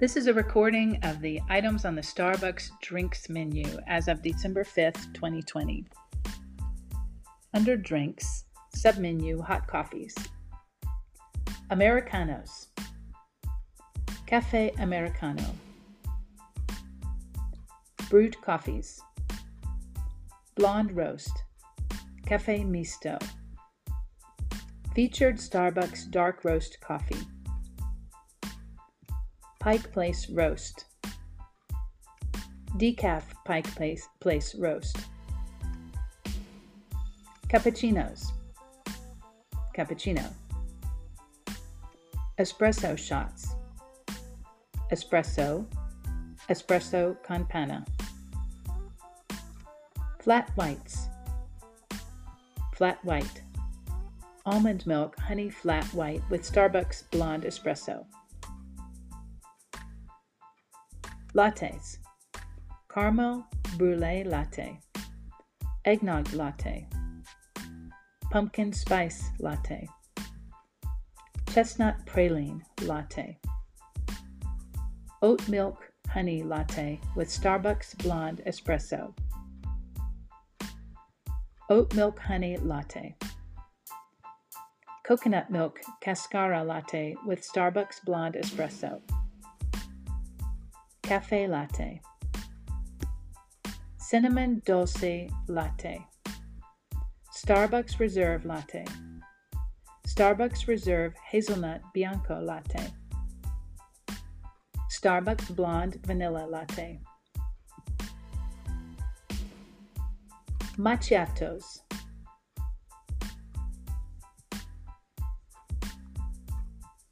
[0.00, 4.64] This is a recording of the items on the Starbucks drinks menu as of December
[4.64, 5.84] 5th, 2020.
[7.52, 10.14] Under drinks, submenu hot coffees.
[11.68, 12.68] Americanos.
[14.24, 15.44] Cafe Americano.
[18.08, 19.02] Brewed coffees.
[20.54, 21.44] Blonde roast.
[22.24, 23.18] Cafe Misto.
[24.94, 27.20] Featured Starbucks dark roast coffee.
[29.60, 30.86] Pike Place Roast.
[32.78, 34.96] Decaf Pike Place, Place Roast.
[37.46, 38.32] Cappuccinos.
[39.76, 40.24] Cappuccino.
[42.38, 43.54] Espresso shots.
[44.90, 45.66] Espresso.
[46.48, 47.84] Espresso con panna.
[50.20, 51.06] Flat whites.
[52.74, 53.42] Flat white.
[54.46, 58.06] Almond milk honey flat white with Starbucks blonde espresso.
[61.34, 61.98] Lattes.
[62.92, 63.46] Caramel
[63.78, 64.76] Brulee Latte,
[65.86, 66.88] Eggnog Latte,
[68.32, 69.86] Pumpkin Spice Latte,
[71.48, 73.38] Chestnut Praline Latte,
[75.22, 79.14] Oat Milk Honey Latte with Starbucks Blonde Espresso,
[81.68, 83.14] Oat Milk Honey Latte,
[85.06, 89.00] Coconut Milk Cascara Latte with Starbucks Blonde Espresso.
[91.10, 92.00] Cafe Latte,
[93.98, 96.06] Cinnamon Dulce Latte,
[97.36, 98.84] Starbucks Reserve Latte,
[100.06, 102.92] Starbucks Reserve Hazelnut Bianco Latte,
[104.88, 107.00] Starbucks Blonde Vanilla Latte,
[110.78, 111.80] Macchiatos.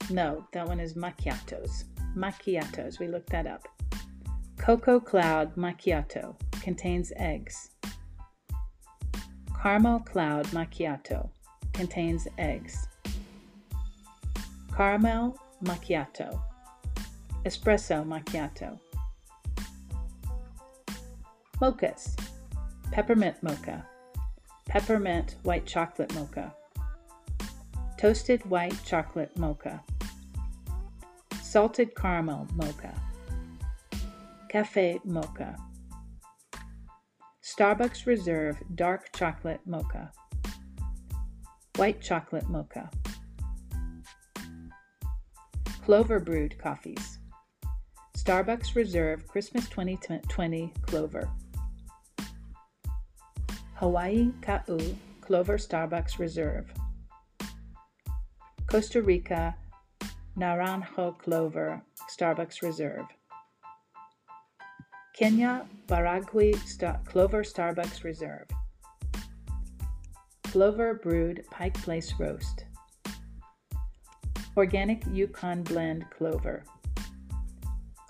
[0.09, 1.83] No, that one is macchiatos.
[2.17, 3.01] Macchiatos.
[3.01, 3.67] We looked that up.
[4.69, 7.71] Cocoa Cloud Macchiato contains eggs.
[9.62, 11.31] Caramel Cloud Macchiato
[11.73, 12.87] contains eggs.
[14.77, 16.39] Caramel Macchiato.
[17.47, 18.78] Espresso Macchiato.
[21.62, 22.15] Mochas.
[22.93, 23.87] Peppermint Mocha.
[24.67, 26.55] Peppermint White Chocolate Mocha.
[27.97, 29.83] Toasted White Chocolate Mocha.
[31.41, 33.08] Salted Caramel Mocha.
[34.48, 35.54] Cafe Mocha.
[37.44, 40.10] Starbucks Reserve Dark Chocolate Mocha.
[41.76, 42.91] White Chocolate Mocha.
[45.84, 47.19] Clover Brewed Coffees.
[48.16, 51.28] Starbucks Reserve Christmas 2020 Clover.
[53.75, 56.72] Hawaii Ka'u Clover Starbucks Reserve.
[58.66, 59.54] Costa Rica
[60.38, 63.06] Naranjo Clover Starbucks Reserve.
[65.19, 68.47] Kenya Baragwi Star- Clover Starbucks Reserve.
[70.45, 72.67] Clover Brewed Pike Place Roast.
[74.57, 76.62] Organic Yukon Blend Clover.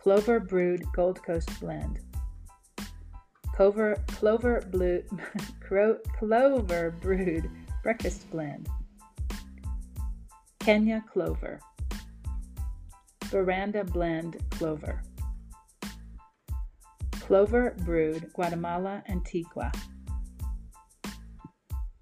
[0.03, 2.01] Clover Brewed Gold Coast Blend.
[3.55, 5.03] Clover, Clover Blue,
[6.19, 7.51] Clover Brewed
[7.83, 8.69] Breakfast Blend.
[10.61, 11.59] Kenya Clover.
[13.31, 15.03] Veranda Blend Clover.
[17.29, 19.71] Clover Brewed Guatemala Antigua.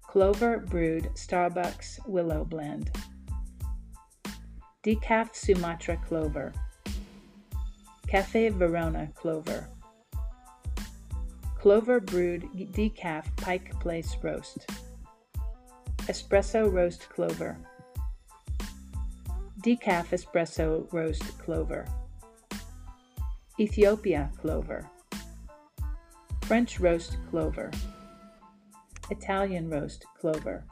[0.03, 2.89] Clover Brewed Starbucks Willow Blend.
[4.85, 6.53] Decaf Sumatra Clover.
[8.07, 9.67] Cafe Verona Clover.
[11.59, 14.65] Clover Brewed Decaf Pike Place Roast.
[16.07, 17.57] Espresso Roast Clover.
[19.59, 21.85] Decaf Espresso Roast Clover.
[23.59, 24.89] Ethiopia Clover.
[26.47, 27.69] French roast clover,
[29.11, 30.63] Italian roast clover,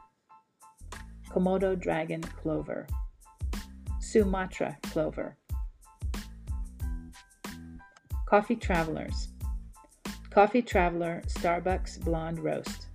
[1.30, 2.88] Komodo dragon clover,
[4.00, 5.36] Sumatra clover.
[8.26, 9.28] Coffee Travelers,
[10.30, 12.88] Coffee Traveler Starbucks blonde roast,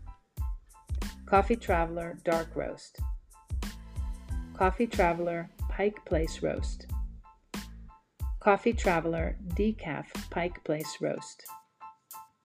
[1.27, 2.99] Coffee Traveler dark roast,
[4.55, 6.87] Coffee Traveler Pike Place roast,
[8.39, 11.45] Coffee Traveler decaf Pike Place roast.